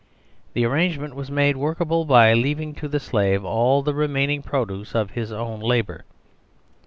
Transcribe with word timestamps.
The 0.53 0.65
arrangement 0.65 1.13
was 1.15 1.29
made 1.29 1.57
workable 1.57 2.05
by 2.05 2.33
leaving 2.33 2.73
to 2.73 2.87
the 2.87 2.99
Slave 2.99 3.45
all 3.45 3.83
the 3.83 3.93
remaining 3.93 4.41
produce 4.41 4.95
of 4.95 5.11
his 5.11 5.31
own 5.31 5.59
labour. 5.59 6.05